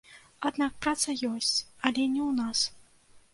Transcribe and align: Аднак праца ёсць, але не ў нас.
Аднак 0.49 0.71
праца 0.85 1.15
ёсць, 1.31 1.51
але 1.91 2.07
не 2.15 2.21
ў 2.29 2.31
нас. 2.41 2.59